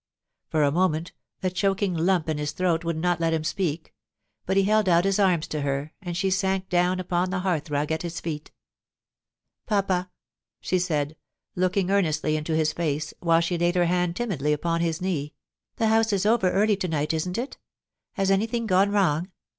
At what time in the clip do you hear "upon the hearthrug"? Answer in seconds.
6.99-7.91